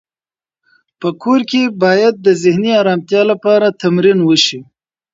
[0.99, 4.59] په کور کې باید د ذهني ارامتیا لپاره تمرین وشي.